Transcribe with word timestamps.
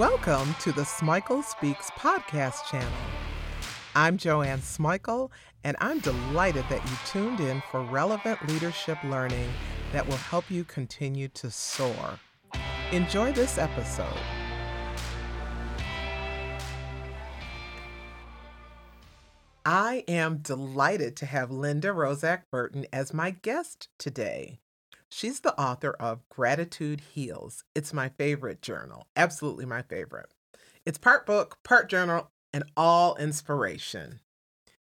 Welcome 0.00 0.54
to 0.60 0.72
the 0.72 0.80
Smikle 0.80 1.44
Speaks 1.44 1.90
podcast 1.90 2.64
channel. 2.70 2.88
I'm 3.94 4.16
Joanne 4.16 4.60
Smikle, 4.60 5.30
and 5.62 5.76
I'm 5.78 5.98
delighted 5.98 6.64
that 6.70 6.82
you 6.82 6.96
tuned 7.04 7.40
in 7.40 7.62
for 7.70 7.82
relevant 7.82 8.48
leadership 8.48 8.96
learning 9.04 9.52
that 9.92 10.08
will 10.08 10.16
help 10.16 10.50
you 10.50 10.64
continue 10.64 11.28
to 11.28 11.50
soar. 11.50 12.18
Enjoy 12.92 13.30
this 13.32 13.58
episode. 13.58 14.06
I 19.66 20.04
am 20.08 20.38
delighted 20.38 21.14
to 21.18 21.26
have 21.26 21.50
Linda 21.50 21.88
Roszak 21.88 22.44
Burton 22.50 22.86
as 22.90 23.12
my 23.12 23.32
guest 23.32 23.90
today. 23.98 24.60
She's 25.12 25.40
the 25.40 25.58
author 25.60 25.90
of 25.98 26.28
Gratitude 26.28 27.00
Heals. 27.00 27.64
It's 27.74 27.92
my 27.92 28.10
favorite 28.10 28.62
journal, 28.62 29.06
absolutely 29.16 29.66
my 29.66 29.82
favorite. 29.82 30.32
It's 30.86 30.98
part 30.98 31.26
book, 31.26 31.58
part 31.64 31.90
journal, 31.90 32.30
and 32.52 32.64
all 32.76 33.16
inspiration. 33.16 34.20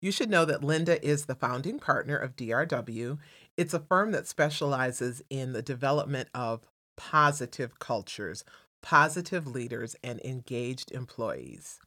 You 0.00 0.12
should 0.12 0.30
know 0.30 0.45
that 0.45 0.62
Linda 0.62 1.05
is 1.05 1.27
the 1.27 1.34
founding 1.34 1.78
partner 1.78 2.16
of 2.16 2.36
DRW. 2.36 3.19
It's 3.56 3.74
a 3.74 3.80
firm 3.80 4.12
that 4.12 4.28
specializes 4.28 5.22
in 5.30 5.52
the 5.52 5.62
development 5.62 6.28
of 6.33 6.60
positive 6.96 7.78
cultures, 7.80 8.44
positive 8.83 9.46
leaders, 9.48 9.96
and 10.05 10.20
engaged 10.20 10.92
employees. 10.92 11.80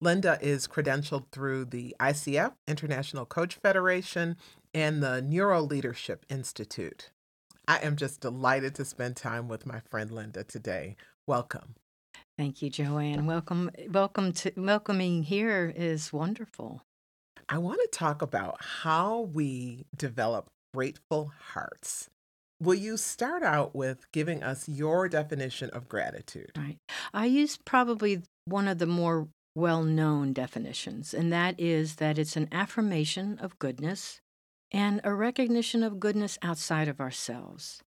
Linda 0.00 0.38
is 0.40 0.68
credentialed 0.68 1.26
through 1.32 1.66
the 1.66 1.94
ICF, 2.00 2.52
International 2.66 3.26
Coach 3.26 3.56
Federation, 3.56 4.36
and 4.72 5.02
the 5.02 5.20
Neuro 5.20 5.60
Leadership 5.60 6.24
Institute. 6.30 7.10
I 7.68 7.76
am 7.80 7.96
just 7.96 8.20
delighted 8.20 8.74
to 8.76 8.84
spend 8.86 9.16
time 9.16 9.46
with 9.46 9.66
my 9.66 9.80
friend 9.80 10.10
Linda 10.10 10.42
today. 10.42 10.96
Welcome. 11.26 11.74
Thank 12.38 12.62
you, 12.62 12.70
Joanne. 12.70 13.26
Welcome, 13.26 13.70
welcome 13.90 14.32
to 14.32 14.52
welcoming 14.56 15.22
here 15.22 15.70
is 15.76 16.10
wonderful. 16.10 16.82
I 17.46 17.58
want 17.58 17.80
to 17.82 17.88
talk 17.92 18.22
about 18.22 18.56
how 18.64 19.20
we 19.20 19.84
develop 19.94 20.46
grateful 20.72 21.30
hearts. 21.52 22.08
Will 22.58 22.74
you 22.74 22.96
start 22.96 23.42
out 23.42 23.76
with 23.76 24.10
giving 24.12 24.42
us 24.42 24.66
your 24.66 25.06
definition 25.06 25.68
of 25.70 25.90
gratitude? 25.90 26.52
Right. 26.56 26.78
I 27.12 27.26
use 27.26 27.58
probably 27.58 28.22
one 28.46 28.66
of 28.66 28.78
the 28.78 28.86
more 28.86 29.28
well 29.54 29.82
known 29.82 30.32
definitions, 30.32 31.12
and 31.12 31.30
that 31.34 31.54
is 31.58 31.96
that 31.96 32.18
it's 32.18 32.36
an 32.36 32.48
affirmation 32.50 33.38
of 33.40 33.58
goodness 33.58 34.22
and 34.72 35.00
a 35.04 35.14
recognition 35.14 35.82
of 35.82 36.00
goodness 36.00 36.38
outside 36.42 36.88
of 36.88 37.00
ourselves. 37.00 37.82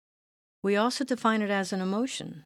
We 0.62 0.76
also 0.76 1.04
define 1.04 1.42
it 1.42 1.50
as 1.50 1.72
an 1.72 1.80
emotion. 1.80 2.44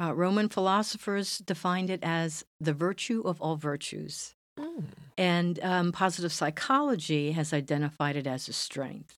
Uh, 0.00 0.14
Roman 0.14 0.48
philosophers 0.48 1.38
defined 1.38 1.90
it 1.90 2.00
as 2.02 2.44
the 2.60 2.72
virtue 2.72 3.22
of 3.24 3.40
all 3.40 3.56
virtues. 3.56 4.34
Mm. 4.58 4.84
And 5.16 5.60
um, 5.62 5.92
positive 5.92 6.32
psychology 6.32 7.32
has 7.32 7.52
identified 7.52 8.16
it 8.16 8.26
as 8.26 8.48
a 8.48 8.52
strength. 8.52 9.16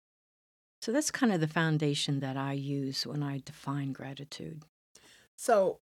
So 0.83 0.93
that's 0.93 1.11
kind 1.11 1.33
of 1.33 1.41
the 1.41 1.49
foundation 1.49 2.21
that 2.21 2.37
I 2.37 2.53
use 2.53 3.07
when 3.07 3.23
I 3.23 3.41
define 3.45 3.93
gratitude. 3.93 4.63
So, 5.37 5.79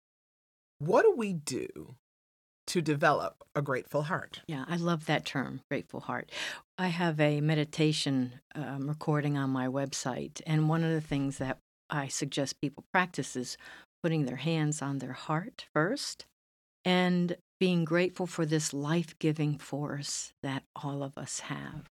what 0.79 1.03
do 1.03 1.13
we 1.15 1.33
do 1.33 1.95
to 2.69 2.81
develop 2.81 3.43
a 3.55 3.63
grateful 3.63 4.03
heart. 4.03 4.41
Yeah, 4.47 4.63
I 4.67 4.75
love 4.75 5.07
that 5.07 5.25
term, 5.25 5.61
grateful 5.69 6.01
heart. 6.01 6.31
I 6.81 6.87
have 6.87 7.19
a 7.19 7.41
meditation 7.41 8.39
um, 8.55 8.87
recording 8.87 9.37
on 9.37 9.49
my 9.49 9.67
website, 9.67 10.41
and 10.47 10.69
one 10.69 10.81
of 10.81 10.91
the 10.91 11.01
things 11.01 11.37
that 11.37 11.57
I 11.89 12.07
suggest 12.07 12.61
people 12.61 12.85
practice 12.93 13.35
is 13.35 13.57
putting 14.01 14.25
their 14.25 14.37
hands 14.37 14.81
on 14.81 14.99
their 14.99 15.11
heart 15.11 15.65
first 15.73 16.25
and 16.85 17.35
being 17.59 17.83
grateful 17.83 18.27
for 18.27 18.45
this 18.45 18.73
life 18.73 19.13
giving 19.19 19.57
force 19.57 20.31
that 20.41 20.63
all 20.73 21.03
of 21.03 21.17
us 21.17 21.41
have. 21.41 21.89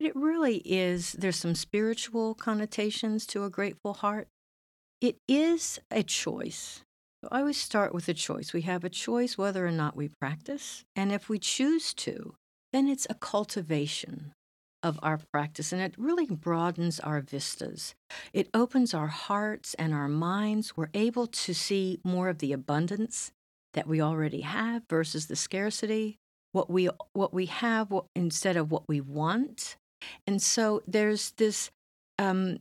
It 0.00 0.16
really 0.16 0.62
is, 0.64 1.12
there's 1.12 1.36
some 1.36 1.54
spiritual 1.54 2.34
connotations 2.34 3.26
to 3.26 3.44
a 3.44 3.50
grateful 3.50 3.92
heart. 3.92 4.28
It 5.02 5.18
is 5.28 5.78
a 5.90 6.02
choice. 6.02 6.80
I 7.30 7.40
always 7.40 7.60
start 7.60 7.92
with 7.92 8.08
a 8.08 8.14
choice. 8.14 8.54
We 8.54 8.62
have 8.62 8.82
a 8.82 8.88
choice 8.88 9.36
whether 9.36 9.66
or 9.66 9.72
not 9.72 9.94
we 9.94 10.08
practice. 10.08 10.84
And 10.96 11.12
if 11.12 11.28
we 11.28 11.38
choose 11.38 11.92
to, 11.94 12.34
then 12.76 12.88
it's 12.88 13.06
a 13.08 13.14
cultivation 13.14 14.34
of 14.82 15.00
our 15.02 15.18
practice 15.32 15.72
and 15.72 15.80
it 15.80 15.94
really 15.96 16.26
broadens 16.26 17.00
our 17.00 17.22
vistas. 17.22 17.94
It 18.34 18.50
opens 18.52 18.92
our 18.92 19.06
hearts 19.06 19.72
and 19.74 19.94
our 19.94 20.08
minds. 20.08 20.76
We're 20.76 20.90
able 20.92 21.26
to 21.26 21.54
see 21.54 21.98
more 22.04 22.28
of 22.28 22.38
the 22.38 22.52
abundance 22.52 23.32
that 23.72 23.86
we 23.86 24.02
already 24.02 24.42
have 24.42 24.82
versus 24.90 25.26
the 25.26 25.36
scarcity, 25.36 26.18
what 26.52 26.68
we 26.68 26.90
what 27.14 27.32
we 27.32 27.46
have 27.46 27.90
instead 28.14 28.58
of 28.58 28.70
what 28.70 28.86
we 28.86 29.00
want. 29.00 29.76
And 30.26 30.42
so 30.42 30.82
there's 30.86 31.30
this 31.32 31.70
um, 32.18 32.58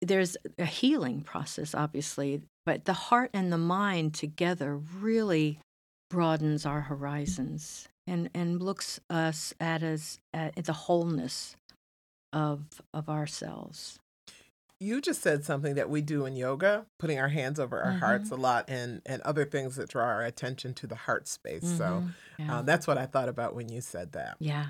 there's 0.00 0.36
a 0.56 0.66
healing 0.66 1.22
process, 1.22 1.74
obviously, 1.74 2.42
but 2.64 2.84
the 2.84 2.92
heart 2.92 3.30
and 3.34 3.52
the 3.52 3.58
mind 3.58 4.14
together 4.14 4.76
really 4.76 5.58
broadens 6.10 6.64
our 6.64 6.82
horizons 6.82 7.88
and, 8.08 8.30
and 8.34 8.62
looks 8.62 9.00
us 9.10 9.54
at 9.60 9.82
as 9.82 10.18
at 10.32 10.64
the 10.64 10.72
wholeness 10.72 11.56
of 12.32 12.82
of 12.92 13.08
ourselves. 13.08 13.98
You 14.80 15.00
just 15.00 15.22
said 15.22 15.44
something 15.44 15.74
that 15.74 15.90
we 15.90 16.02
do 16.02 16.24
in 16.24 16.36
yoga, 16.36 16.86
putting 17.00 17.18
our 17.18 17.28
hands 17.28 17.58
over 17.58 17.82
our 17.82 17.90
mm-hmm. 17.90 17.98
hearts 17.98 18.30
a 18.30 18.36
lot, 18.36 18.68
and 18.68 19.02
and 19.06 19.20
other 19.22 19.44
things 19.44 19.76
that 19.76 19.88
draw 19.90 20.04
our 20.04 20.22
attention 20.22 20.74
to 20.74 20.86
the 20.86 20.94
heart 20.94 21.28
space. 21.28 21.64
Mm-hmm. 21.64 21.76
So 21.76 22.04
yeah. 22.38 22.58
um, 22.58 22.66
that's 22.66 22.86
what 22.86 22.98
I 22.98 23.06
thought 23.06 23.28
about 23.28 23.54
when 23.54 23.68
you 23.68 23.80
said 23.80 24.12
that. 24.12 24.36
Yeah. 24.38 24.66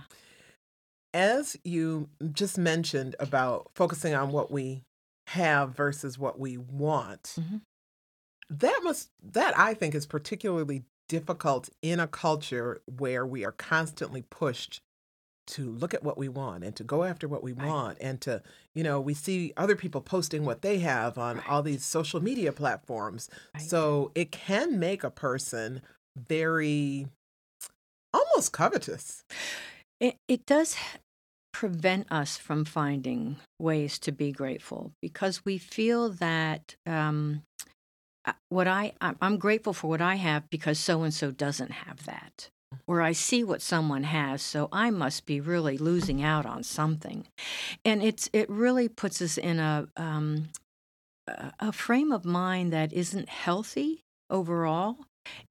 As 1.15 1.57
you 1.65 2.09
just 2.33 2.59
mentioned 2.59 3.17
about 3.19 3.71
focusing 3.75 4.15
on 4.15 4.31
what 4.31 4.51
we 4.51 4.83
have 5.29 5.75
versus 5.75 6.19
what 6.19 6.39
we 6.39 6.57
want, 6.59 7.35
mm-hmm 7.39 7.59
that 8.51 8.81
must 8.83 9.11
that 9.33 9.59
I 9.59 9.75
think 9.75 9.95
is 9.95 10.07
particularly 10.07 10.85
difficult 11.09 11.69
in 11.83 12.01
a 12.01 12.07
culture 12.07 12.81
where 12.99 13.27
we 13.27 13.45
are 13.45 13.53
constantly 13.53 14.23
pushed 14.23 14.81
to 15.49 15.71
look 15.73 15.95
at 15.95 16.03
what 16.03 16.19
we 16.19 16.29
want 16.29 16.63
and 16.63 16.77
to 16.77 16.85
go 16.85 17.05
after 17.05 17.27
what 17.27 17.43
we 17.43 17.53
right. 17.53 17.67
want 17.67 17.99
and 18.01 18.21
to 18.21 18.43
you 18.75 18.85
know 18.85 19.01
we 19.01 19.15
see 19.15 19.53
other 19.57 19.75
people 19.75 20.01
posting 20.01 20.45
what 20.45 20.61
they 20.61 20.79
have 20.79 21.17
on 21.17 21.37
right. 21.37 21.49
all 21.49 21.63
these 21.63 21.85
social 21.85 22.23
media 22.23 22.53
platforms 22.53 23.31
right. 23.55 23.63
so 23.63 24.13
it 24.15 24.31
can 24.31 24.79
make 24.79 25.03
a 25.03 25.11
person 25.11 25.81
very 26.29 27.07
almost 28.13 28.53
covetous 28.53 29.25
it, 30.01 30.17
it 30.29 30.45
does 30.45 30.77
prevent 31.53 32.11
us 32.13 32.37
from 32.37 32.65
finding 32.65 33.37
ways 33.59 33.99
to 33.99 34.13
be 34.13 34.31
grateful 34.31 34.93
because 35.01 35.45
we 35.45 35.59
feel 35.59 36.11
that 36.11 36.77
um, 36.87 37.43
what 38.49 38.67
I 38.67 38.93
I'm 39.01 39.39
grateful 39.39 39.73
for 39.73 39.89
what 39.89 40.01
I 40.01 40.17
have 40.17 40.49
because 40.51 40.79
so 40.79 41.03
and 41.03 41.13
so 41.13 41.31
doesn't 41.31 41.71
have 41.71 42.05
that. 42.07 42.51
Or 42.87 43.01
I 43.01 43.13
see 43.13 43.45
what 43.45 43.63
someone 43.63 44.05
has, 44.05 44.43
so 44.43 44.69
I 44.73 44.91
must 44.91 45.25
be 45.25 45.41
really 45.41 45.79
losing 45.79 46.23
out 46.23 46.45
on 46.45 46.63
something, 46.63 47.27
and 47.85 48.03
it's 48.03 48.29
it 48.33 48.49
really 48.51 48.89
puts 48.89 49.23
us 49.23 49.39
in 49.39 49.59
a 49.59 49.89
um, 49.97 50.51
a 51.61 51.73
frame 51.73 52.13
of 52.13 52.25
mind 52.25 52.73
that 52.73 52.93
isn't 52.93 53.29
healthy 53.29 54.05
overall, 54.29 54.97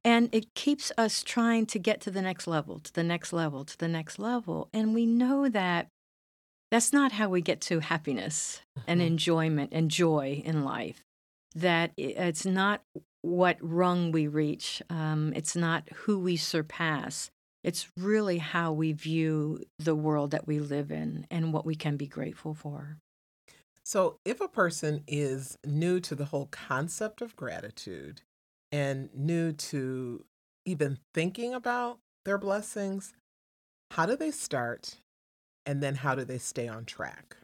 and 0.03 0.29
it 0.31 0.53
keeps 0.53 0.91
us 0.97 1.23
trying 1.23 1.65
to 1.67 1.79
get 1.79 2.01
to 2.01 2.11
the 2.11 2.21
next 2.21 2.45
level, 2.45 2.79
to 2.79 2.93
the 2.93 3.03
next 3.03 3.33
level, 3.33 3.65
to 3.65 3.77
the 3.77 3.87
next 3.87 4.19
level, 4.19 4.69
and 4.71 4.93
we 4.93 5.05
know 5.05 5.49
that 5.49 5.87
that's 6.69 6.93
not 6.93 7.13
how 7.13 7.29
we 7.29 7.41
get 7.41 7.61
to 7.61 7.79
happiness 7.79 8.61
and 8.85 8.99
mm-hmm. 8.99 9.07
enjoyment 9.07 9.69
and 9.73 9.89
joy 9.89 10.41
in 10.45 10.63
life 10.63 11.03
that 11.55 11.91
it's 11.97 12.45
not 12.45 12.83
what 13.21 13.57
rung 13.61 14.11
we 14.11 14.27
reach, 14.27 14.81
um, 14.89 15.33
it's 15.35 15.55
not 15.55 15.87
who 15.93 16.19
we 16.19 16.37
surpass. 16.37 17.29
It's 17.63 17.89
really 17.97 18.37
how 18.37 18.71
we 18.71 18.93
view 18.93 19.59
the 19.79 19.95
world 19.95 20.31
that 20.31 20.47
we 20.47 20.59
live 20.59 20.91
in 20.91 21.27
and 21.29 21.51
what 21.51 21.65
we 21.65 21.75
can 21.75 21.97
be 21.97 22.07
grateful 22.07 22.53
for. 22.53 22.97
So, 23.83 24.19
if 24.25 24.41
a 24.41 24.47
person 24.47 25.03
is 25.07 25.57
new 25.65 25.99
to 26.01 26.15
the 26.15 26.25
whole 26.25 26.47
concept 26.47 27.21
of 27.21 27.35
gratitude 27.35 28.21
and 28.71 29.09
new 29.13 29.53
to 29.53 30.25
even 30.65 30.99
thinking 31.13 31.53
about 31.53 31.99
their 32.25 32.37
blessings, 32.37 33.13
how 33.91 34.05
do 34.05 34.15
they 34.15 34.31
start? 34.31 34.97
And 35.65 35.81
then 35.81 35.95
how 35.95 36.15
do 36.15 36.23
they 36.23 36.37
stay 36.37 36.67
on 36.67 36.85
track? 36.85 37.37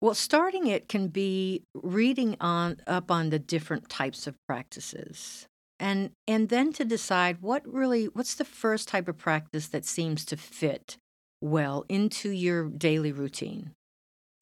Well, 0.00 0.14
starting 0.14 0.66
it 0.66 0.88
can 0.88 1.08
be 1.08 1.62
reading 1.74 2.36
on 2.40 2.78
up 2.86 3.10
on 3.10 3.30
the 3.30 3.38
different 3.38 3.88
types 3.88 4.26
of 4.26 4.36
practices. 4.46 5.46
And 5.78 6.10
and 6.26 6.48
then 6.48 6.72
to 6.74 6.84
decide 6.84 7.42
what 7.42 7.62
really 7.66 8.06
what's 8.06 8.34
the 8.34 8.44
first 8.44 8.88
type 8.88 9.08
of 9.08 9.18
practice 9.18 9.68
that 9.68 9.84
seems 9.84 10.24
to 10.26 10.36
fit 10.36 10.96
well 11.40 11.84
into 11.88 12.30
your 12.30 12.68
daily 12.68 13.12
routine. 13.12 13.72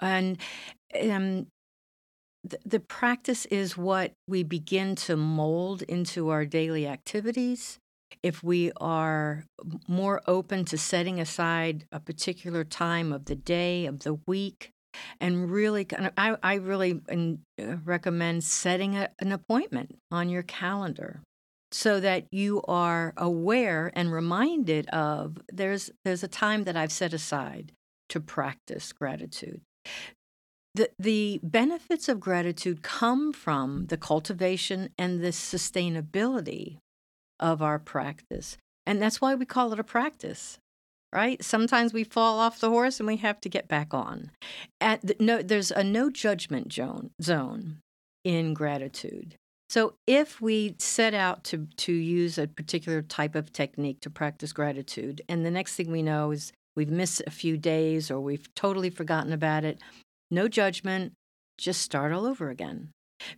And 0.01 0.39
um, 1.01 1.47
the, 2.43 2.59
the 2.65 2.81
practice 2.81 3.47
is 3.47 3.77
what 3.77 4.13
we 4.29 4.43
begin 4.43 4.95
to 4.97 5.17
mold 5.17 5.83
into 5.83 6.29
our 6.29 6.45
daily 6.45 6.87
activities 6.87 7.79
if 8.23 8.43
we 8.43 8.73
are 8.81 9.45
more 9.89 10.23
open 10.27 10.65
to 10.67 10.79
setting 10.79 11.21
aside 11.21 11.85
a 11.93 12.01
particular 12.01 12.65
time 12.65 13.13
of 13.13 13.27
the 13.27 13.35
day, 13.35 13.87
of 13.87 14.01
the 14.01 14.19
week, 14.27 14.71
and 15.21 15.51
really 15.51 15.85
kind 15.85 16.07
of, 16.07 16.13
I, 16.17 16.37
I 16.43 16.55
really 16.55 17.01
uh, 17.11 17.77
recommend 17.85 18.45
setting 18.45 18.97
a, 18.97 19.11
an 19.21 19.33
appointment 19.33 19.97
on 20.11 20.29
your 20.29 20.43
calendar 20.43 21.21
so 21.73 21.99
that 21.99 22.27
you 22.31 22.63
are 22.69 23.13
aware 23.17 23.91
and 23.95 24.13
reminded 24.13 24.89
of 24.91 25.39
there's 25.53 25.91
there's 26.05 26.23
a 26.23 26.29
time 26.29 26.65
that 26.65 26.77
I've 26.77 26.93
set 26.93 27.13
aside 27.13 27.73
to 28.11 28.21
practice 28.21 28.93
gratitude. 28.93 29.61
The, 30.77 30.91
the 30.99 31.41
benefits 31.43 32.09
of 32.09 32.21
gratitude 32.21 32.83
come 32.83 33.33
from 33.33 33.87
the 33.87 33.97
cultivation 33.97 34.91
and 34.99 35.21
the 35.21 35.29
sustainability 35.29 36.79
of 37.39 37.63
our 37.63 37.79
practice. 37.79 38.57
And 38.87 39.01
that's 39.01 39.21
why 39.21 39.35
we 39.35 39.45
call 39.47 39.73
it 39.73 39.79
a 39.79 39.85
practice, 39.85 40.59
right? 41.15 41.43
Sometimes 41.43 41.93
we 41.93 42.05
fall 42.05 42.39
off 42.39 42.61
the 42.61 42.71
horse 42.71 42.99
and 42.99 43.07
we 43.07 43.17
have 43.19 43.41
to 43.43 43.49
get 43.49 43.69
back 43.69 43.95
on. 43.95 44.31
At 44.81 45.01
the, 45.03 45.17
no, 45.21 45.43
there's 45.43 45.71
a 45.71 45.85
no 45.85 46.11
judgment 46.11 46.73
zone, 46.73 47.11
zone 47.23 47.79
in 48.25 48.53
gratitude. 48.53 49.37
So 49.71 49.95
if 50.07 50.41
we 50.41 50.75
set 50.79 51.15
out 51.15 51.45
to, 51.45 51.69
to 51.79 51.93
use 51.93 52.37
a 52.37 52.47
particular 52.47 53.01
type 53.03 53.35
of 53.35 53.53
technique 53.53 54.01
to 54.01 54.11
practice 54.11 54.53
gratitude, 54.53 55.23
and 55.29 55.47
the 55.47 55.51
next 55.51 55.77
thing 55.77 55.91
we 55.91 56.03
know 56.03 56.33
is 56.33 56.53
we've 56.77 56.91
missed 56.91 57.23
a 57.27 57.31
few 57.31 57.57
days 57.57 58.11
or 58.11 58.21
we've 58.21 58.53
totally 58.55 58.91
forgotten 58.91 59.33
about 59.33 59.65
it, 59.65 59.79
no 60.31 60.49
judgment, 60.49 61.13
just 61.59 61.81
start 61.81 62.13
all 62.13 62.27
over 62.27 62.51
again. 62.51 62.91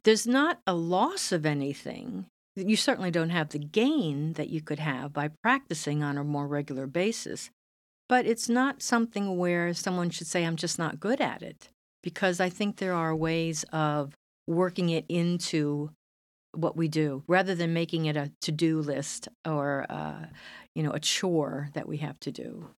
There's 0.04 0.26
not 0.26 0.60
a 0.66 0.74
loss 0.74 1.30
of 1.30 1.46
anything 1.46 2.26
you 2.56 2.76
certainly 2.76 3.10
don't 3.10 3.30
have 3.30 3.50
the 3.50 3.58
gain 3.58 4.32
that 4.34 4.48
you 4.48 4.62
could 4.62 4.78
have 4.78 5.12
by 5.12 5.28
practicing 5.42 6.02
on 6.02 6.16
a 6.16 6.24
more 6.24 6.46
regular 6.46 6.86
basis. 6.86 7.50
But 8.08 8.26
it's 8.26 8.48
not 8.48 8.82
something 8.82 9.36
where 9.36 9.74
someone 9.74 10.10
should 10.10 10.26
say, 10.26 10.44
I'm 10.44 10.56
just 10.56 10.78
not 10.78 11.00
good 11.00 11.20
at 11.20 11.42
it, 11.42 11.70
because 12.02 12.40
I 12.40 12.48
think 12.48 12.76
there 12.76 12.94
are 12.94 13.14
ways 13.14 13.64
of 13.72 14.14
working 14.46 14.90
it 14.90 15.04
into 15.08 15.90
what 16.52 16.76
we 16.76 16.88
do 16.88 17.22
rather 17.26 17.54
than 17.54 17.74
making 17.74 18.06
it 18.06 18.16
a 18.16 18.30
to 18.40 18.52
do 18.52 18.80
list 18.80 19.28
or, 19.44 19.84
uh, 19.90 20.26
you 20.74 20.82
know, 20.82 20.92
a 20.92 21.00
chore 21.00 21.68
that 21.74 21.88
we 21.88 21.98
have 21.98 22.18
to 22.20 22.30
do. 22.30 22.70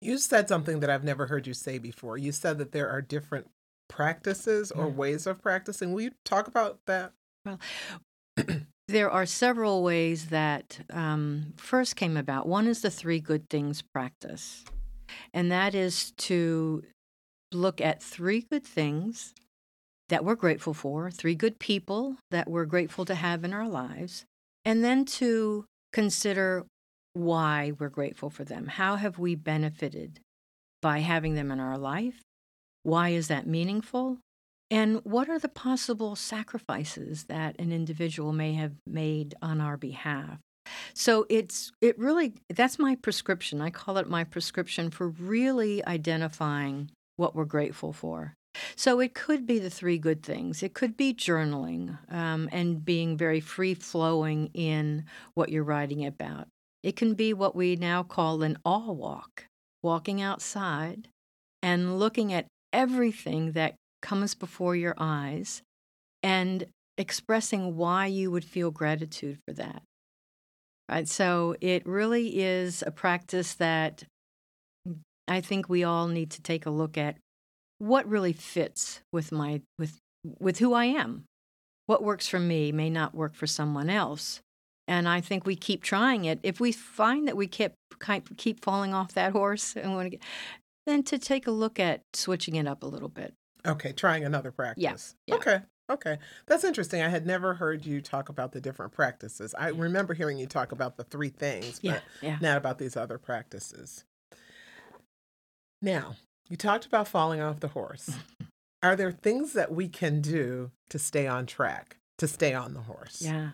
You 0.00 0.18
said 0.18 0.48
something 0.48 0.80
that 0.80 0.90
I've 0.90 1.02
never 1.02 1.26
heard 1.26 1.46
you 1.46 1.54
say 1.54 1.78
before. 1.78 2.18
You 2.18 2.30
said 2.30 2.58
that 2.58 2.72
there 2.72 2.90
are 2.90 3.00
different 3.00 3.48
practices 3.88 4.70
or 4.70 4.84
yeah. 4.84 4.92
ways 4.92 5.26
of 5.26 5.40
practicing. 5.40 5.92
Will 5.92 6.02
you 6.02 6.10
talk 6.24 6.46
about 6.46 6.78
that? 6.86 7.12
Well, 7.46 7.58
There 8.88 9.10
are 9.10 9.24
several 9.24 9.82
ways 9.82 10.26
that 10.26 10.80
um, 10.90 11.54
first 11.56 11.96
came 11.96 12.18
about. 12.18 12.46
One 12.46 12.66
is 12.66 12.82
the 12.82 12.90
three 12.90 13.18
good 13.18 13.48
things 13.48 13.80
practice, 13.80 14.62
and 15.32 15.50
that 15.50 15.74
is 15.74 16.12
to 16.12 16.82
look 17.52 17.80
at 17.80 18.02
three 18.02 18.40
good 18.40 18.64
things 18.64 19.34
that 20.08 20.24
we're 20.24 20.34
grateful 20.34 20.74
for, 20.74 21.10
three 21.10 21.34
good 21.34 21.58
people 21.58 22.16
that 22.30 22.48
we're 22.48 22.66
grateful 22.66 23.04
to 23.04 23.14
have 23.14 23.44
in 23.44 23.52
our 23.52 23.68
lives, 23.68 24.24
and 24.64 24.84
then 24.84 25.04
to 25.04 25.64
consider 25.92 26.64
why 27.14 27.72
we're 27.78 27.88
grateful 27.88 28.28
for 28.28 28.44
them. 28.44 28.66
How 28.66 28.96
have 28.96 29.18
we 29.18 29.34
benefited 29.34 30.20
by 30.82 30.98
having 30.98 31.34
them 31.34 31.50
in 31.50 31.60
our 31.60 31.78
life? 31.78 32.22
Why 32.82 33.10
is 33.10 33.28
that 33.28 33.46
meaningful? 33.46 34.18
And 34.70 35.00
what 35.04 35.28
are 35.28 35.38
the 35.38 35.48
possible 35.48 36.16
sacrifices 36.16 37.24
that 37.24 37.54
an 37.58 37.72
individual 37.72 38.32
may 38.32 38.54
have 38.54 38.72
made 38.86 39.34
on 39.40 39.60
our 39.60 39.76
behalf? 39.76 40.38
So 40.94 41.26
it's 41.28 41.72
it 41.80 41.98
really 41.98 42.34
that's 42.48 42.78
my 42.78 42.96
prescription. 42.96 43.60
I 43.60 43.70
call 43.70 43.98
it 43.98 44.08
my 44.08 44.24
prescription 44.24 44.90
for 44.90 45.08
really 45.08 45.84
identifying 45.86 46.90
what 47.16 47.34
we're 47.34 47.44
grateful 47.44 47.92
for. 47.92 48.34
So 48.76 49.00
it 49.00 49.14
could 49.14 49.46
be 49.46 49.58
the 49.58 49.70
three 49.70 49.98
good 49.98 50.22
things. 50.22 50.62
It 50.62 50.74
could 50.74 50.96
be 50.96 51.12
journaling 51.12 51.98
um, 52.12 52.48
and 52.52 52.84
being 52.84 53.16
very 53.16 53.40
free 53.40 53.74
flowing 53.74 54.50
in 54.54 55.04
what 55.34 55.48
you're 55.48 55.64
writing 55.64 56.06
about. 56.06 56.48
It 56.82 56.96
can 56.96 57.14
be 57.14 57.32
what 57.32 57.56
we 57.56 57.76
now 57.76 58.02
call 58.02 58.42
an 58.42 58.58
awe 58.64 58.92
walk, 58.92 59.46
walking 59.82 60.20
outside 60.20 61.08
and 61.62 61.98
looking 61.98 62.32
at 62.32 62.46
everything 62.72 63.52
that 63.52 63.74
comes 64.02 64.34
before 64.34 64.76
your 64.76 64.94
eyes 64.98 65.62
and 66.22 66.66
expressing 66.98 67.76
why 67.76 68.06
you 68.06 68.30
would 68.30 68.44
feel 68.44 68.70
gratitude 68.70 69.38
for 69.46 69.54
that. 69.54 69.82
Right? 70.88 71.08
So 71.08 71.56
it 71.60 71.86
really 71.86 72.40
is 72.42 72.82
a 72.86 72.90
practice 72.90 73.54
that 73.54 74.04
I 75.26 75.40
think 75.40 75.68
we 75.68 75.84
all 75.84 76.08
need 76.08 76.30
to 76.32 76.42
take 76.42 76.66
a 76.66 76.70
look 76.70 76.98
at 76.98 77.16
what 77.78 78.08
really 78.08 78.32
fits 78.32 79.00
with 79.12 79.32
my 79.32 79.62
with 79.78 79.98
with 80.38 80.58
who 80.58 80.74
I 80.74 80.86
am. 80.86 81.24
What 81.86 82.02
works 82.02 82.28
for 82.28 82.40
me 82.40 82.72
may 82.72 82.90
not 82.90 83.14
work 83.14 83.34
for 83.34 83.46
someone 83.46 83.90
else. 83.90 84.40
And 84.86 85.08
I 85.08 85.20
think 85.20 85.46
we 85.46 85.56
keep 85.56 85.82
trying 85.82 86.26
it. 86.26 86.40
If 86.42 86.60
we 86.60 86.72
find 86.72 87.26
that 87.28 87.36
we 87.36 87.46
keep 87.46 87.72
keep 88.36 88.62
falling 88.62 88.92
off 88.92 89.14
that 89.14 89.32
horse 89.40 89.76
and 89.76 89.94
want 89.94 90.06
to 90.06 90.10
get, 90.10 90.22
then 90.86 91.02
to 91.04 91.18
take 91.18 91.46
a 91.46 91.50
look 91.50 91.80
at 91.80 92.02
switching 92.12 92.56
it 92.56 92.66
up 92.66 92.82
a 92.82 92.86
little 92.86 93.08
bit. 93.08 93.34
Okay, 93.66 93.92
trying 93.92 94.24
another 94.24 94.52
practice. 94.52 94.82
Yeah. 94.82 94.96
yeah. 95.26 95.34
Okay. 95.36 95.60
Okay. 95.90 96.18
That's 96.46 96.64
interesting. 96.64 97.02
I 97.02 97.08
had 97.08 97.26
never 97.26 97.54
heard 97.54 97.84
you 97.84 98.00
talk 98.00 98.28
about 98.28 98.52
the 98.52 98.60
different 98.60 98.92
practices. 98.92 99.54
I 99.58 99.68
remember 99.68 100.14
hearing 100.14 100.38
you 100.38 100.46
talk 100.46 100.72
about 100.72 100.96
the 100.96 101.04
three 101.04 101.28
things, 101.28 101.80
but 101.80 102.02
yeah, 102.22 102.28
yeah. 102.28 102.38
not 102.40 102.56
about 102.56 102.78
these 102.78 102.96
other 102.96 103.18
practices. 103.18 104.04
Now, 105.82 106.16
you 106.48 106.56
talked 106.56 106.86
about 106.86 107.08
falling 107.08 107.40
off 107.40 107.60
the 107.60 107.68
horse. 107.68 108.10
Are 108.82 108.96
there 108.96 109.12
things 109.12 109.52
that 109.54 109.72
we 109.72 109.88
can 109.88 110.20
do 110.20 110.70
to 110.90 110.98
stay 110.98 111.26
on 111.26 111.46
track, 111.46 111.96
to 112.18 112.28
stay 112.28 112.52
on 112.54 112.74
the 112.74 112.82
horse? 112.82 113.22
Yeah. 113.22 113.50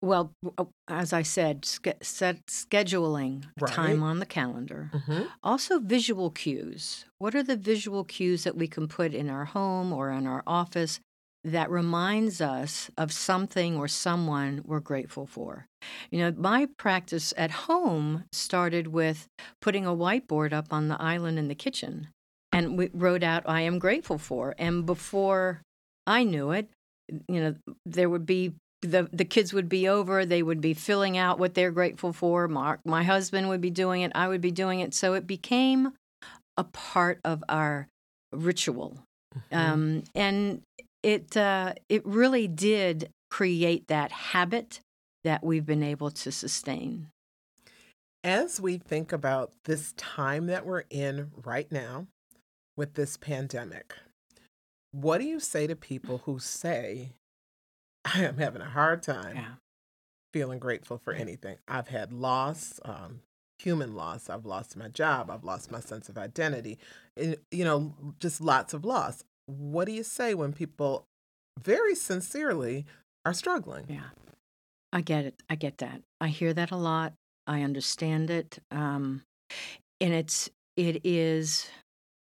Well, 0.00 0.32
oh, 0.58 0.70
as 0.88 1.12
I 1.12 1.22
said, 1.22 1.64
ske- 1.64 2.02
set 2.02 2.46
scheduling 2.46 3.44
right. 3.60 3.72
time 3.72 4.02
on 4.02 4.18
the 4.18 4.26
calendar. 4.26 4.90
Mm-hmm. 4.92 5.22
Also, 5.44 5.78
visual 5.78 6.30
cues. 6.30 7.04
What 7.18 7.36
are 7.36 7.42
the 7.42 7.56
visual 7.56 8.02
cues 8.04 8.42
that 8.42 8.56
we 8.56 8.66
can 8.66 8.88
put 8.88 9.14
in 9.14 9.30
our 9.30 9.44
home 9.44 9.92
or 9.92 10.10
in 10.10 10.26
our 10.26 10.42
office 10.44 11.00
that 11.44 11.70
reminds 11.70 12.40
us 12.40 12.90
of 12.96 13.12
something 13.12 13.76
or 13.76 13.88
someone 13.88 14.62
we're 14.64 14.80
grateful 14.80 15.26
for? 15.26 15.66
You 16.10 16.20
know, 16.20 16.34
my 16.36 16.68
practice 16.78 17.34
at 17.36 17.50
home 17.50 18.24
started 18.32 18.88
with 18.88 19.26
putting 19.60 19.86
a 19.86 19.90
whiteboard 19.90 20.52
up 20.52 20.72
on 20.72 20.88
the 20.88 21.00
island 21.00 21.38
in 21.38 21.48
the 21.48 21.54
kitchen, 21.54 22.08
and 22.52 22.78
we 22.78 22.90
wrote 22.92 23.22
out 23.22 23.42
"I 23.46 23.62
am 23.62 23.78
grateful 23.78 24.18
for." 24.18 24.54
And 24.58 24.86
before 24.86 25.62
I 26.06 26.24
knew 26.24 26.52
it, 26.52 26.68
you 27.28 27.40
know, 27.40 27.54
there 27.84 28.08
would 28.08 28.26
be 28.26 28.54
the 28.82 29.08
the 29.12 29.24
kids 29.24 29.52
would 29.52 29.68
be 29.68 29.88
over 29.88 30.26
they 30.26 30.42
would 30.42 30.60
be 30.60 30.74
filling 30.74 31.16
out 31.16 31.38
what 31.38 31.54
they're 31.54 31.70
grateful 31.70 32.12
for 32.12 32.48
mark 32.48 32.80
my 32.84 33.04
husband 33.04 33.48
would 33.48 33.60
be 33.60 33.70
doing 33.70 34.02
it 34.02 34.12
i 34.14 34.26
would 34.26 34.40
be 34.40 34.50
doing 34.50 34.80
it 34.80 34.92
so 34.92 35.14
it 35.14 35.26
became 35.26 35.92
a 36.56 36.64
part 36.64 37.20
of 37.24 37.42
our 37.48 37.86
ritual 38.32 38.98
mm-hmm. 39.34 39.56
um, 39.56 40.02
and 40.14 40.62
it 41.02 41.36
uh, 41.36 41.74
it 41.88 42.04
really 42.06 42.48
did 42.48 43.10
create 43.30 43.88
that 43.88 44.12
habit 44.12 44.80
that 45.24 45.42
we've 45.44 45.66
been 45.66 45.82
able 45.82 46.10
to 46.10 46.30
sustain 46.30 47.08
as 48.24 48.60
we 48.60 48.78
think 48.78 49.12
about 49.12 49.52
this 49.64 49.94
time 49.96 50.46
that 50.46 50.66
we're 50.66 50.84
in 50.90 51.30
right 51.44 51.70
now 51.72 52.06
with 52.76 52.94
this 52.94 53.16
pandemic 53.16 53.94
what 54.92 55.18
do 55.18 55.24
you 55.24 55.40
say 55.40 55.66
to 55.66 55.74
people 55.74 56.22
who 56.24 56.38
say 56.38 57.12
I 58.04 58.24
am 58.24 58.38
having 58.38 58.62
a 58.62 58.68
hard 58.68 59.02
time 59.02 59.36
yeah. 59.36 59.54
feeling 60.32 60.58
grateful 60.58 60.98
for 60.98 61.12
anything. 61.12 61.56
I've 61.68 61.88
had 61.88 62.12
loss, 62.12 62.80
um, 62.84 63.20
human 63.58 63.94
loss. 63.94 64.28
I've 64.28 64.46
lost 64.46 64.76
my 64.76 64.88
job. 64.88 65.30
I've 65.30 65.44
lost 65.44 65.70
my 65.70 65.80
sense 65.80 66.08
of 66.08 66.18
identity. 66.18 66.78
And, 67.16 67.36
you 67.50 67.64
know, 67.64 67.94
just 68.18 68.40
lots 68.40 68.74
of 68.74 68.84
loss. 68.84 69.24
What 69.46 69.86
do 69.86 69.92
you 69.92 70.02
say 70.02 70.34
when 70.34 70.52
people 70.52 71.06
very 71.60 71.94
sincerely 71.94 72.86
are 73.24 73.34
struggling? 73.34 73.86
Yeah. 73.88 74.10
I 74.92 75.00
get 75.00 75.24
it. 75.24 75.42
I 75.48 75.54
get 75.54 75.78
that. 75.78 76.02
I 76.20 76.28
hear 76.28 76.52
that 76.52 76.70
a 76.70 76.76
lot. 76.76 77.14
I 77.46 77.62
understand 77.62 78.30
it. 78.30 78.58
Um, 78.70 79.22
and 80.00 80.12
it's 80.12 80.50
it 80.76 81.00
is 81.04 81.68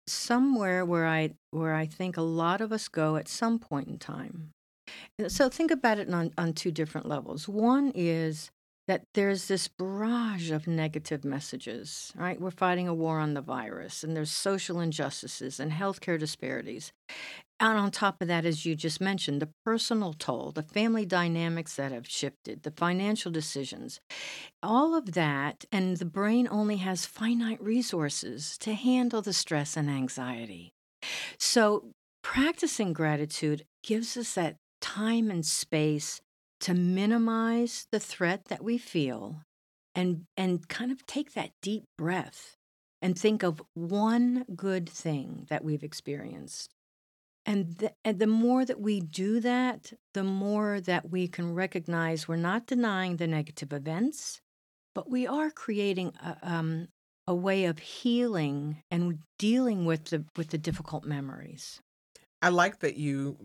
somewhere 0.06 0.84
where 0.84 1.06
I 1.06 1.34
where 1.50 1.74
I 1.74 1.86
think 1.86 2.16
a 2.16 2.22
lot 2.22 2.60
of 2.60 2.72
us 2.72 2.88
go 2.88 3.16
at 3.16 3.28
some 3.28 3.58
point 3.58 3.88
in 3.88 3.98
time. 3.98 4.50
So 5.28 5.48
think 5.48 5.70
about 5.70 5.98
it 5.98 6.12
on, 6.12 6.32
on 6.38 6.52
two 6.54 6.70
different 6.70 7.06
levels. 7.06 7.48
One 7.48 7.92
is 7.94 8.50
that 8.88 9.02
there's 9.12 9.48
this 9.48 9.68
barrage 9.68 10.50
of 10.50 10.66
negative 10.66 11.22
messages, 11.22 12.10
right? 12.16 12.40
We're 12.40 12.50
fighting 12.50 12.88
a 12.88 12.94
war 12.94 13.20
on 13.20 13.34
the 13.34 13.42
virus, 13.42 14.02
and 14.02 14.16
there's 14.16 14.30
social 14.30 14.80
injustices 14.80 15.60
and 15.60 15.70
healthcare 15.70 16.18
disparities. 16.18 16.90
And 17.60 17.76
on 17.76 17.90
top 17.90 18.16
of 18.22 18.28
that, 18.28 18.46
as 18.46 18.64
you 18.64 18.74
just 18.74 19.00
mentioned, 19.00 19.42
the 19.42 19.50
personal 19.64 20.14
toll, 20.14 20.52
the 20.52 20.62
family 20.62 21.04
dynamics 21.04 21.76
that 21.76 21.92
have 21.92 22.08
shifted, 22.08 22.62
the 22.62 22.70
financial 22.70 23.30
decisions, 23.30 24.00
all 24.62 24.94
of 24.94 25.12
that, 25.12 25.66
and 25.70 25.98
the 25.98 26.04
brain 26.06 26.48
only 26.50 26.76
has 26.76 27.04
finite 27.04 27.62
resources 27.62 28.56
to 28.58 28.72
handle 28.72 29.20
the 29.20 29.34
stress 29.34 29.76
and 29.76 29.90
anxiety. 29.90 30.72
So, 31.38 31.90
practicing 32.22 32.94
gratitude 32.94 33.64
gives 33.82 34.16
us 34.16 34.34
that 34.34 34.56
time 34.80 35.30
and 35.30 35.44
space 35.44 36.20
to 36.60 36.74
minimize 36.74 37.86
the 37.90 38.00
threat 38.00 38.46
that 38.46 38.62
we 38.62 38.78
feel 38.78 39.42
and 39.94 40.24
and 40.36 40.68
kind 40.68 40.90
of 40.90 41.06
take 41.06 41.32
that 41.34 41.50
deep 41.62 41.84
breath 41.96 42.56
and 43.00 43.18
think 43.18 43.42
of 43.42 43.62
one 43.74 44.44
good 44.56 44.88
thing 44.88 45.46
that 45.48 45.64
we've 45.64 45.84
experienced. 45.84 46.74
And 47.46 47.76
the, 47.76 47.92
and 48.04 48.18
the 48.18 48.26
more 48.26 48.64
that 48.64 48.80
we 48.80 49.00
do 49.00 49.40
that 49.40 49.92
the 50.12 50.24
more 50.24 50.80
that 50.80 51.10
we 51.10 51.28
can 51.28 51.54
recognize 51.54 52.28
we're 52.28 52.36
not 52.36 52.66
denying 52.66 53.16
the 53.16 53.26
negative 53.26 53.72
events 53.72 54.40
but 54.94 55.08
we 55.08 55.26
are 55.28 55.50
creating 55.50 56.12
a, 56.20 56.36
um, 56.42 56.88
a 57.28 57.34
way 57.34 57.66
of 57.66 57.78
healing 57.78 58.82
and 58.90 59.18
dealing 59.38 59.84
with 59.84 60.06
the 60.06 60.24
with 60.36 60.48
the 60.48 60.58
difficult 60.58 61.04
memories. 61.04 61.80
I 62.42 62.48
like 62.48 62.80
that 62.80 62.96
you 62.96 63.36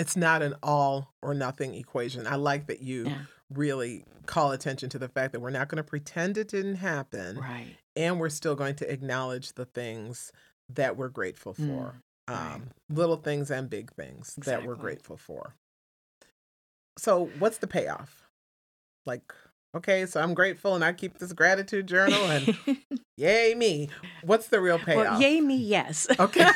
it's 0.00 0.16
not 0.16 0.42
an 0.42 0.54
all 0.62 1.12
or 1.22 1.34
nothing 1.34 1.74
equation. 1.74 2.26
I 2.26 2.34
like 2.36 2.66
that 2.66 2.80
you 2.82 3.04
yeah 3.06 3.18
really 3.52 4.04
call 4.26 4.52
attention 4.52 4.88
to 4.88 4.98
the 4.98 5.08
fact 5.08 5.32
that 5.32 5.40
we're 5.40 5.50
not 5.50 5.68
going 5.68 5.76
to 5.76 5.82
pretend 5.82 6.38
it 6.38 6.46
didn't 6.48 6.76
happen 6.76 7.36
right 7.36 7.66
and 7.96 8.20
we're 8.20 8.28
still 8.28 8.54
going 8.54 8.76
to 8.76 8.88
acknowledge 8.92 9.52
the 9.54 9.64
things 9.64 10.30
that 10.68 10.96
we're 10.96 11.08
grateful 11.08 11.54
Mm, 11.54 11.66
for. 11.66 12.02
right. 12.28 12.54
Um, 12.54 12.70
little 12.88 13.16
things 13.16 13.50
and 13.50 13.68
big 13.68 13.90
things 13.92 14.36
that 14.44 14.64
we're 14.64 14.76
grateful 14.76 15.16
for. 15.16 15.56
So, 16.96 17.30
what's 17.40 17.58
the 17.58 17.66
payoff? 17.66 18.22
Like, 19.04 19.34
okay, 19.76 20.06
so 20.06 20.20
I'm 20.20 20.34
grateful 20.34 20.74
and 20.74 20.84
I 20.84 20.92
keep 20.92 21.18
this 21.18 21.32
gratitude 21.32 21.86
journal 21.86 22.24
and 22.26 22.56
yay 23.16 23.54
me. 23.54 23.88
What's 24.24 24.48
the 24.48 24.60
real 24.60 24.78
payoff? 24.78 24.96
well 25.12 25.20
yay 25.20 25.40
me 25.40 25.56
yes 25.56 26.06
Okay. 26.18 26.46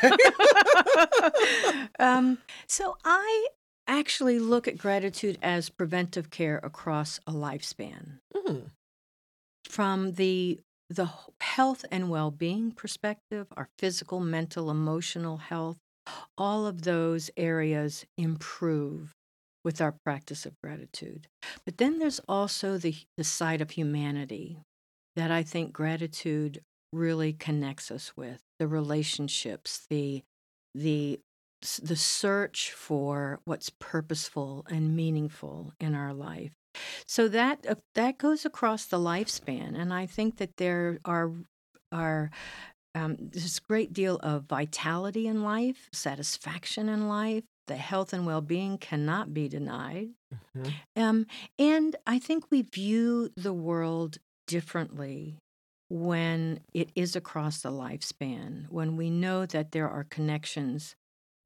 um, 1.99 2.39
so 2.67 2.97
I 3.05 3.49
actually 3.87 4.39
look 4.39 4.67
at 4.67 4.79
gratitude 4.79 5.39
as 5.43 5.69
preventive 5.71 6.31
care 6.31 6.59
across 6.63 7.21
a 7.27 7.33
lifespan. 7.33 8.19
Mm, 8.35 8.71
From 9.69 10.13
the 10.13 10.61
the 10.91 11.09
health 11.41 11.85
and 11.91 12.11
well-being 12.11 12.71
perspective, 12.71 13.47
our 13.57 13.69
physical, 13.79 14.21
mental, 14.21 14.71
emotional 14.71 15.39
health, 15.39 15.79
all 16.37 16.67
of 16.67 16.83
those 16.83 17.31
areas 17.39 18.05
improve 18.19 19.15
with 19.65 19.81
our 19.81 19.93
practice 20.05 20.47
of 20.47 20.61
gratitude. 20.63 21.27
But 21.65 21.79
then 21.79 21.99
there's 21.99 22.21
also 22.29 22.79
the 22.79 22.95
the 23.17 23.25
side 23.25 23.61
of 23.61 23.71
humanity 23.71 24.59
that 25.17 25.31
I 25.31 25.43
think 25.43 25.73
gratitude 25.73 26.61
really 26.93 27.33
connects 27.33 27.91
us 27.91 28.17
with, 28.17 28.41
the 28.59 28.69
relationships, 28.69 29.87
the 29.89 30.23
the 30.75 31.21
the 31.83 31.97
search 31.97 32.73
for 32.73 33.41
what's 33.47 33.71
purposeful 33.71 34.67
and 34.69 34.95
meaningful 34.95 35.73
in 35.81 35.95
our 35.95 36.13
life. 36.13 36.53
So 37.07 37.29
that 37.29 37.67
uh, 37.67 37.77
that 37.95 38.19
goes 38.19 38.45
across 38.45 38.87
the 38.87 38.99
lifespan, 38.99 39.79
and 39.79 39.93
I 39.93 40.07
think 40.07 40.37
that 40.39 40.57
there 40.57 40.99
are 41.05 41.33
are 41.93 42.31
um, 42.95 43.17
this 43.19 43.59
great 43.61 43.93
deal 43.93 44.17
of 44.17 44.45
vitality 44.45 45.27
in 45.27 45.43
life, 45.43 45.89
satisfaction 45.93 46.89
in 46.89 47.09
life. 47.09 47.45
The 47.67 47.77
health 47.77 48.13
and 48.13 48.27
well 48.27 48.41
being 48.43 48.79
cannot 48.79 49.33
be 49.33 49.49
denied. 49.49 50.11
mhm. 50.57 50.75
Um, 50.97 51.27
and 51.59 51.97
I 52.07 52.19
think 52.19 52.51
we 52.51 52.63
view 52.63 53.31
the 53.37 53.53
world 53.55 54.19
differently 54.47 55.39
when 55.89 56.61
it 56.73 56.91
is 56.95 57.17
across 57.17 57.63
the 57.63 57.71
lifespan, 57.71 58.69
when 58.69 58.97
we 58.97 59.11
know 59.11 59.47
that 59.47 59.73
there 59.73 59.89
are 59.89 60.05
connections 60.05 60.95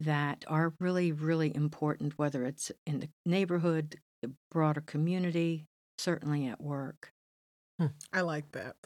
that 0.00 0.44
are 0.46 0.72
really, 0.80 1.12
really 1.12 1.54
important, 1.54 2.18
whether 2.18 2.44
it's 2.44 2.70
in 2.86 3.00
the 3.00 3.08
neighborhood, 3.26 3.96
the 4.22 4.32
broader 4.50 4.80
community, 4.80 5.66
certainly 5.98 6.46
at 6.46 6.60
work. 6.60 7.12
Hmm, 7.78 7.86
I 8.12 8.22
like 8.22 8.52
that. 8.52 8.76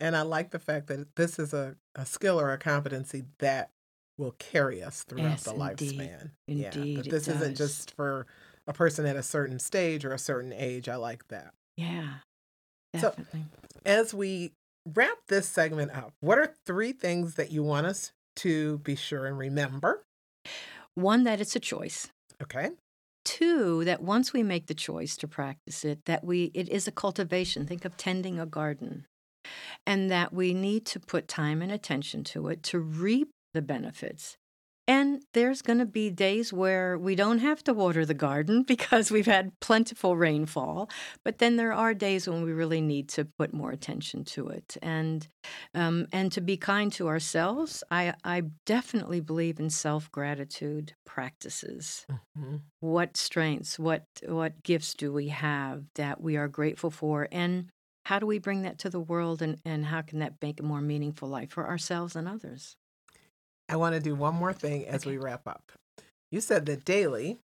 And 0.00 0.16
I 0.16 0.22
like 0.22 0.50
the 0.50 0.58
fact 0.58 0.88
that 0.88 1.14
this 1.16 1.38
is 1.38 1.52
a, 1.54 1.76
a 1.94 2.04
skill 2.04 2.40
or 2.40 2.52
a 2.52 2.58
competency 2.58 3.24
that 3.38 3.70
will 4.18 4.34
carry 4.38 4.82
us 4.82 5.02
throughout 5.04 5.22
Yes, 5.24 5.42
the 5.44 5.52
indeed. 5.54 5.98
lifespan. 5.98 6.30
yeah. 6.46 6.66
Indeed, 6.74 6.96
That 6.98 7.06
it 7.06 7.10
this 7.10 7.28
isn't 7.28 7.56
just 7.56 7.94
for 7.94 8.26
a 8.66 8.72
person 8.72 9.06
at 9.06 9.16
a 9.16 9.22
certain 9.22 9.58
stage 9.58 10.04
or 10.04 10.12
a 10.12 10.18
certain 10.18 10.52
age. 10.52 10.88
I 10.88 10.96
like 10.96 11.26
that. 11.28 11.54
Yeah, 11.76 12.18
So- 12.94 13.08
definitely. 13.10 13.44
As 13.84 14.12
we 14.14 14.52
wrap 14.94 15.18
this 15.28 15.48
segment 15.48 15.90
up, 15.92 16.12
what 16.20 16.38
are 16.38 16.54
three 16.66 16.92
things 16.92 17.34
that 17.34 17.50
you 17.50 17.62
want 17.62 17.86
us 17.86 18.12
to 18.36 18.78
be 18.78 18.94
sure 18.94 19.26
and 19.26 19.36
remember? 19.38 20.04
One, 20.94 21.24
that 21.24 21.40
it's 21.40 21.56
a 21.56 21.60
choice. 21.60 22.08
Okay. 22.42 22.70
Two, 23.24 23.84
that 23.84 24.02
once 24.02 24.32
we 24.32 24.42
make 24.42 24.66
the 24.66 24.74
choice 24.74 25.16
to 25.18 25.28
practice 25.28 25.84
it, 25.84 26.04
that 26.06 26.24
we 26.24 26.50
it 26.54 26.68
is 26.68 26.86
a 26.88 26.92
cultivation. 26.92 27.66
Think 27.66 27.84
of 27.84 27.96
tending 27.96 28.38
a 28.38 28.46
garden. 28.46 29.06
And 29.86 30.10
that 30.10 30.32
we 30.32 30.54
need 30.54 30.84
to 30.86 31.00
put 31.00 31.26
time 31.28 31.62
and 31.62 31.72
attention 31.72 32.24
to 32.24 32.48
it 32.48 32.62
to 32.64 32.78
reap 32.78 33.30
the 33.54 33.62
benefits. 33.62 34.36
And 34.88 35.22
there's 35.32 35.62
going 35.62 35.78
to 35.78 35.86
be 35.86 36.10
days 36.10 36.52
where 36.52 36.98
we 36.98 37.14
don't 37.14 37.38
have 37.38 37.62
to 37.64 37.72
water 37.72 38.04
the 38.04 38.14
garden 38.14 38.62
because 38.66 39.12
we've 39.12 39.26
had 39.26 39.52
plentiful 39.60 40.16
rainfall. 40.16 40.90
But 41.24 41.38
then 41.38 41.56
there 41.56 41.72
are 41.72 41.94
days 41.94 42.28
when 42.28 42.42
we 42.42 42.52
really 42.52 42.80
need 42.80 43.08
to 43.10 43.24
put 43.38 43.52
more 43.54 43.70
attention 43.70 44.24
to 44.24 44.48
it, 44.48 44.76
and 44.82 45.28
um, 45.74 46.06
and 46.12 46.32
to 46.32 46.40
be 46.40 46.56
kind 46.56 46.92
to 46.94 47.06
ourselves. 47.08 47.84
I 47.92 48.14
I 48.24 48.42
definitely 48.66 49.20
believe 49.20 49.60
in 49.60 49.70
self 49.70 50.10
gratitude 50.10 50.94
practices 51.06 52.06
Mhm. 52.36 52.62
what 52.80 53.16
strengths 53.16 53.78
what 53.78 54.04
what 54.26 54.62
gifts 54.62 54.94
do 54.94 55.12
we 55.12 55.28
have 55.28 55.84
that 55.94 56.20
we 56.20 56.36
are 56.36 56.48
grateful 56.48 56.90
for 56.90 57.28
and 57.30 57.70
how 58.06 58.18
do 58.18 58.26
we 58.26 58.38
bring 58.38 58.62
that 58.62 58.78
to 58.80 58.90
the 58.90 59.00
world 59.00 59.40
and, 59.42 59.60
and 59.64 59.86
how 59.86 60.02
can 60.02 60.18
that 60.18 60.34
make 60.42 60.58
a 60.60 60.62
more 60.64 60.80
meaningful 60.80 61.28
life 61.28 61.50
for 61.52 61.68
ourselves 61.68 62.16
and 62.16 62.26
others 62.28 62.76
I 63.72 63.76
want 63.76 63.94
to 63.94 64.00
do 64.00 64.14
one 64.14 64.34
more 64.34 64.52
thing 64.52 64.86
as 64.86 65.02
Okay. 65.02 65.12
we 65.12 65.16
wrap 65.18 65.48
up. 65.48 65.72
You 66.30 66.42
said 66.42 66.66
that 66.66 66.84
daily 66.84 67.38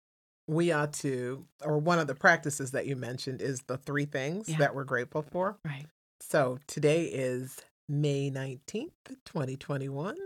we 0.46 0.72
ought 0.74 0.92
to, 0.94 1.46
or 1.64 1.78
one 1.78 2.00
of 2.00 2.08
the 2.08 2.16
practices 2.16 2.72
that 2.72 2.86
you 2.86 2.98
mentioned 2.98 3.42
is 3.42 3.62
the 3.68 3.78
three 3.78 4.06
things 4.06 4.50
Yeah. 4.50 4.58
that 4.58 4.76
we're 4.76 4.84
grateful 4.84 5.22
for. 5.22 5.58
right 5.64 5.86
So 6.20 6.60
today 6.68 7.04
is 7.06 7.58
May 7.88 8.30
19th, 8.30 8.92
2021. 9.24 10.18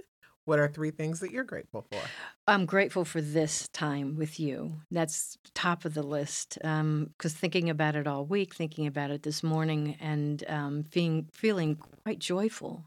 What 0.45 0.57
are 0.57 0.67
three 0.67 0.89
things 0.89 1.19
that 1.19 1.29
you're 1.31 1.43
grateful 1.43 1.85
for? 1.91 2.01
i'm 2.47 2.65
grateful 2.65 3.05
for 3.05 3.21
this 3.21 3.67
time 3.71 4.15
with 4.15 4.39
you 4.39 4.81
that's 4.89 5.37
top 5.53 5.85
of 5.85 5.93
the 5.93 6.01
list 6.01 6.57
because 6.59 7.33
thinking 7.33 7.69
about 7.69 7.95
it 7.95 8.07
all 8.07 8.25
week 8.25 8.55
thinking 8.55 8.87
about 8.87 9.11
it 9.11 9.21
this 9.21 9.43
morning 9.43 9.95
and 10.01 10.43
um, 10.49 10.83
feeling, 10.83 11.29
feeling 11.31 11.75
quite 12.03 12.17
joyful 12.17 12.83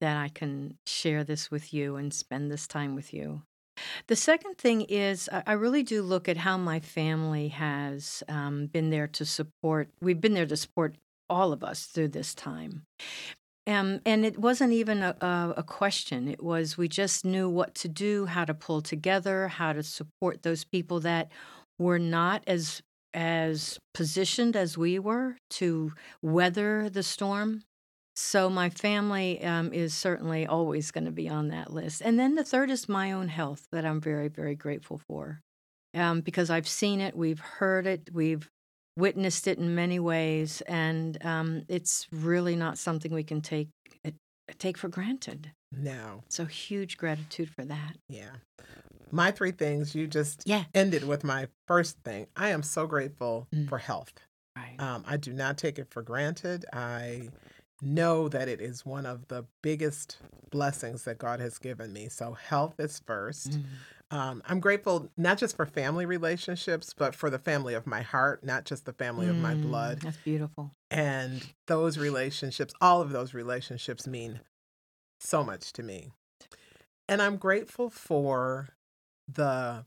that 0.00 0.16
i 0.16 0.28
can 0.28 0.76
share 0.86 1.24
this 1.24 1.50
with 1.50 1.72
you 1.72 1.96
and 1.96 2.12
spend 2.12 2.50
this 2.50 2.66
time 2.66 2.94
with 2.94 3.12
you 3.12 3.42
The 4.06 4.16
second 4.16 4.56
thing 4.58 4.82
is, 4.82 5.28
I 5.32 5.52
really 5.52 5.82
do 5.82 6.02
look 6.02 6.28
at 6.28 6.36
how 6.36 6.56
my 6.56 6.80
family 6.80 7.48
has 7.48 8.22
um, 8.28 8.66
been 8.66 8.90
there 8.90 9.08
to 9.08 9.24
support. 9.24 9.88
We've 10.00 10.20
been 10.20 10.34
there 10.34 10.46
to 10.46 10.56
support 10.56 10.94
all 11.28 11.52
of 11.52 11.64
us 11.64 11.86
through 11.86 12.08
this 12.08 12.34
time. 12.34 12.84
Um, 13.66 14.00
and 14.04 14.26
it 14.26 14.38
wasn't 14.38 14.74
even 14.74 15.02
a, 15.02 15.16
a 15.56 15.62
question. 15.62 16.28
It 16.28 16.42
was 16.42 16.76
we 16.76 16.86
just 16.86 17.24
knew 17.24 17.48
what 17.48 17.74
to 17.76 17.88
do, 17.88 18.26
how 18.26 18.44
to 18.44 18.52
pull 18.52 18.82
together, 18.82 19.48
how 19.48 19.72
to 19.72 19.82
support 19.82 20.42
those 20.42 20.64
people 20.64 21.00
that 21.00 21.32
were 21.78 21.98
not 21.98 22.44
as 22.46 22.82
as 23.14 23.78
positioned 23.94 24.56
as 24.56 24.76
we 24.76 24.98
were 24.98 25.36
to 25.48 25.92
weather 26.20 26.90
the 26.90 27.02
storm. 27.02 27.62
So 28.16 28.48
my 28.48 28.70
family 28.70 29.42
um, 29.42 29.72
is 29.72 29.92
certainly 29.94 30.46
always 30.46 30.90
going 30.90 31.04
to 31.06 31.10
be 31.10 31.28
on 31.28 31.48
that 31.48 31.72
list. 31.72 32.00
And 32.00 32.18
then 32.18 32.36
the 32.36 32.44
third 32.44 32.70
is 32.70 32.88
my 32.88 33.10
own 33.12 33.28
health 33.28 33.66
that 33.72 33.84
I'm 33.84 34.00
very, 34.00 34.28
very 34.28 34.54
grateful 34.54 35.00
for, 35.08 35.40
um, 35.94 36.20
because 36.20 36.48
I've 36.48 36.68
seen 36.68 37.00
it, 37.00 37.16
we've 37.16 37.40
heard 37.40 37.86
it, 37.86 38.10
we've 38.12 38.48
witnessed 38.96 39.48
it 39.48 39.58
in 39.58 39.74
many 39.74 39.98
ways, 39.98 40.60
and 40.68 41.18
um, 41.24 41.64
it's 41.68 42.06
really 42.12 42.54
not 42.54 42.78
something 42.78 43.12
we 43.12 43.24
can 43.24 43.40
take 43.40 43.68
it, 44.04 44.14
take 44.58 44.78
for 44.78 44.88
granted. 44.88 45.50
No. 45.72 46.22
So 46.28 46.44
huge 46.44 46.96
gratitude 46.96 47.50
for 47.50 47.64
that. 47.64 47.96
yeah. 48.08 48.30
My 49.10 49.30
three 49.32 49.52
things, 49.52 49.94
you 49.94 50.06
just 50.06 50.42
Yeah. 50.46 50.64
ended 50.74 51.04
with 51.06 51.24
my 51.24 51.48
first 51.68 51.98
thing. 52.04 52.26
I 52.36 52.48
am 52.50 52.62
so 52.62 52.86
grateful 52.86 53.48
Mm. 53.54 53.68
for 53.68 53.78
health. 53.78 54.12
Right. 54.56 54.76
Um, 54.78 55.04
I 55.06 55.16
do 55.16 55.32
not 55.32 55.58
take 55.58 55.78
it 55.78 55.88
for 55.90 56.02
granted. 56.02 56.64
I 56.72 57.28
know 57.82 58.28
that 58.28 58.48
it 58.48 58.60
is 58.60 58.86
one 58.86 59.06
of 59.06 59.28
the 59.28 59.44
biggest 59.62 60.18
blessings 60.50 61.04
that 61.04 61.18
God 61.18 61.40
has 61.40 61.58
given 61.58 61.92
me. 61.92 62.08
So, 62.08 62.32
health 62.32 62.78
is 62.78 63.00
first. 63.06 63.58
Mm. 63.58 63.64
Um, 64.10 64.42
I'm 64.46 64.60
grateful 64.60 65.10
not 65.16 65.38
just 65.38 65.56
for 65.56 65.66
family 65.66 66.06
relationships, 66.06 66.94
but 66.96 67.14
for 67.14 67.30
the 67.30 67.38
family 67.38 67.74
of 67.74 67.86
my 67.86 68.02
heart, 68.02 68.44
not 68.44 68.64
just 68.64 68.84
the 68.84 68.92
family 68.92 69.26
of 69.28 69.36
my 69.36 69.54
Mm, 69.54 69.62
blood. 69.62 70.00
That's 70.02 70.18
beautiful. 70.18 70.70
And 70.90 71.44
those 71.66 71.98
relationships, 71.98 72.74
all 72.80 73.00
of 73.00 73.10
those 73.10 73.34
relationships 73.34 74.06
mean 74.06 74.40
so 75.18 75.42
much 75.42 75.72
to 75.72 75.82
me. 75.82 76.12
And 77.08 77.20
I'm 77.20 77.36
grateful 77.36 77.90
for 77.90 78.68
the 79.26 79.84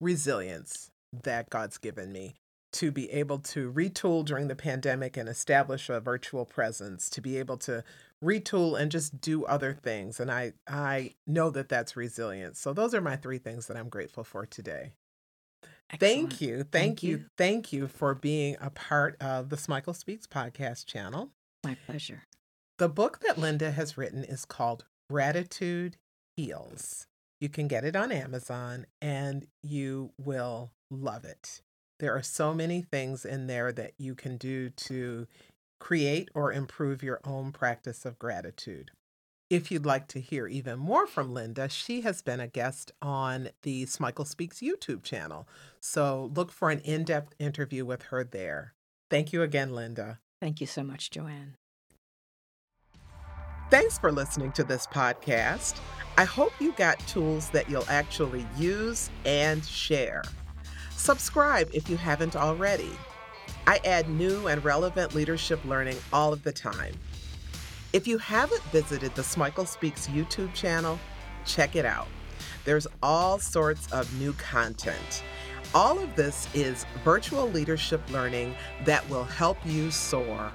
resilience 0.00 0.90
that 1.12 1.50
God's 1.50 1.78
given 1.78 2.12
me 2.12 2.39
to 2.72 2.90
be 2.90 3.10
able 3.10 3.38
to 3.38 3.72
retool 3.72 4.24
during 4.24 4.48
the 4.48 4.56
pandemic 4.56 5.16
and 5.16 5.28
establish 5.28 5.88
a 5.88 6.00
virtual 6.00 6.44
presence, 6.44 7.10
to 7.10 7.20
be 7.20 7.36
able 7.38 7.56
to 7.58 7.82
retool 8.22 8.80
and 8.80 8.92
just 8.92 9.20
do 9.20 9.44
other 9.44 9.74
things. 9.74 10.20
And 10.20 10.30
I 10.30 10.52
I 10.68 11.14
know 11.26 11.50
that 11.50 11.68
that's 11.68 11.96
resilience. 11.96 12.60
So 12.60 12.72
those 12.72 12.94
are 12.94 13.00
my 13.00 13.16
three 13.16 13.38
things 13.38 13.66
that 13.66 13.76
I'm 13.76 13.88
grateful 13.88 14.24
for 14.24 14.46
today. 14.46 14.92
Thank 15.98 16.40
you. 16.40 16.58
Thank, 16.58 16.70
Thank 16.70 17.02
you. 17.02 17.10
you. 17.10 17.24
Thank 17.36 17.72
you 17.72 17.88
for 17.88 18.14
being 18.14 18.56
a 18.60 18.70
part 18.70 19.20
of 19.20 19.48
the 19.48 19.56
Smikle 19.56 19.96
Speaks 19.96 20.26
podcast 20.26 20.86
channel. 20.86 21.30
My 21.64 21.76
pleasure. 21.86 22.22
The 22.78 22.88
book 22.88 23.20
that 23.26 23.38
Linda 23.38 23.72
has 23.72 23.98
written 23.98 24.22
is 24.24 24.44
called 24.44 24.84
Gratitude 25.10 25.96
Heals. 26.36 27.08
You 27.40 27.48
can 27.48 27.68
get 27.68 27.84
it 27.84 27.96
on 27.96 28.12
Amazon 28.12 28.86
and 29.02 29.46
you 29.62 30.12
will 30.18 30.72
love 30.90 31.24
it. 31.24 31.60
There 32.00 32.16
are 32.16 32.22
so 32.22 32.54
many 32.54 32.80
things 32.80 33.26
in 33.26 33.46
there 33.46 33.72
that 33.72 33.92
you 33.98 34.14
can 34.14 34.38
do 34.38 34.70
to 34.70 35.26
create 35.78 36.30
or 36.34 36.50
improve 36.50 37.02
your 37.02 37.20
own 37.24 37.52
practice 37.52 38.06
of 38.06 38.18
gratitude. 38.18 38.90
If 39.50 39.70
you'd 39.70 39.84
like 39.84 40.08
to 40.08 40.20
hear 40.20 40.46
even 40.46 40.78
more 40.78 41.06
from 41.06 41.34
Linda, 41.34 41.68
she 41.68 42.00
has 42.00 42.22
been 42.22 42.40
a 42.40 42.46
guest 42.46 42.92
on 43.02 43.50
the 43.62 43.84
Smikle 43.84 44.26
Speaks 44.26 44.60
YouTube 44.60 45.02
channel. 45.02 45.46
So 45.80 46.30
look 46.34 46.50
for 46.50 46.70
an 46.70 46.80
in 46.80 47.04
depth 47.04 47.34
interview 47.38 47.84
with 47.84 48.04
her 48.04 48.24
there. 48.24 48.72
Thank 49.10 49.34
you 49.34 49.42
again, 49.42 49.74
Linda. 49.74 50.20
Thank 50.40 50.62
you 50.62 50.66
so 50.66 50.82
much, 50.82 51.10
Joanne. 51.10 51.56
Thanks 53.70 53.98
for 53.98 54.10
listening 54.10 54.52
to 54.52 54.64
this 54.64 54.86
podcast. 54.86 55.78
I 56.16 56.24
hope 56.24 56.52
you 56.60 56.72
got 56.72 56.98
tools 57.00 57.50
that 57.50 57.68
you'll 57.68 57.84
actually 57.88 58.46
use 58.56 59.10
and 59.26 59.64
share. 59.64 60.22
Subscribe 61.00 61.70
if 61.72 61.88
you 61.88 61.96
haven't 61.96 62.36
already. 62.36 62.90
I 63.66 63.80
add 63.86 64.10
new 64.10 64.48
and 64.48 64.62
relevant 64.62 65.14
leadership 65.14 65.64
learning 65.64 65.96
all 66.12 66.30
of 66.30 66.42
the 66.42 66.52
time. 66.52 66.92
If 67.94 68.06
you 68.06 68.18
haven't 68.18 68.62
visited 68.64 69.14
the 69.14 69.22
Smikle 69.22 69.66
Speaks 69.66 70.08
YouTube 70.08 70.52
channel, 70.52 71.00
check 71.46 71.74
it 71.74 71.86
out. 71.86 72.08
There's 72.66 72.86
all 73.02 73.38
sorts 73.38 73.90
of 73.92 74.12
new 74.20 74.34
content. 74.34 75.24
All 75.74 75.98
of 75.98 76.14
this 76.16 76.46
is 76.52 76.84
virtual 77.02 77.48
leadership 77.48 78.02
learning 78.10 78.54
that 78.84 79.08
will 79.08 79.24
help 79.24 79.56
you 79.64 79.90
soar 79.90 80.52